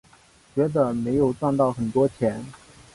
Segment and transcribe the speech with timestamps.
[0.55, 2.43] 觉得没有赚到很多钱